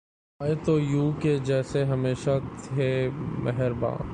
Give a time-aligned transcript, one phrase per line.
[0.39, 2.89] آئے تو یوں کہ جیسے ہمیشہ تھے
[3.43, 3.97] مہرباں